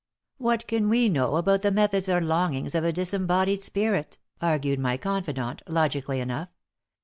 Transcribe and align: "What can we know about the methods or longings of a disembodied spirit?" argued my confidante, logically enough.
"What 0.39 0.65
can 0.65 0.89
we 0.89 1.09
know 1.09 1.35
about 1.35 1.61
the 1.61 1.69
methods 1.71 2.09
or 2.09 2.19
longings 2.19 2.73
of 2.73 2.83
a 2.83 2.91
disembodied 2.91 3.61
spirit?" 3.61 4.17
argued 4.41 4.79
my 4.79 4.97
confidante, 4.97 5.61
logically 5.67 6.19
enough. 6.19 6.49